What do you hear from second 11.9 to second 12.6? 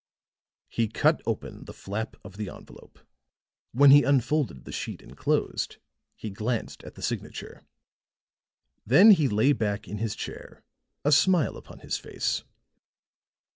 face.